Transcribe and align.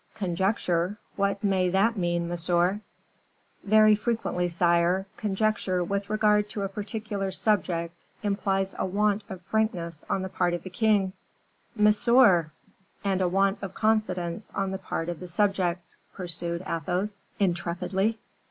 "Conjecture! 0.15 0.97
What 1.15 1.43
may 1.43 1.69
that 1.69 1.95
mean, 1.95 2.27
monsieur?" 2.27 2.81
"Very 3.63 3.93
frequently, 3.93 4.49
sire, 4.49 5.05
conjecture 5.15 5.83
with 5.83 6.09
regard 6.09 6.49
to 6.49 6.63
a 6.63 6.69
particular 6.69 7.29
subject 7.29 7.93
implies 8.23 8.73
a 8.79 8.85
want 8.87 9.23
of 9.29 9.43
frankness 9.43 10.03
on 10.09 10.23
the 10.23 10.29
part 10.29 10.55
of 10.55 10.63
the 10.63 10.71
king" 10.71 11.13
"Monsieur!" 11.75 12.49
"And 13.03 13.21
a 13.21 13.27
want 13.27 13.61
of 13.61 13.75
confidence 13.75 14.49
on 14.55 14.71
the 14.71 14.79
part 14.79 15.07
of 15.07 15.19
the 15.19 15.27
subject," 15.27 15.85
pursued 16.15 16.63
Athos, 16.65 17.23
intrepidly. 17.37 18.17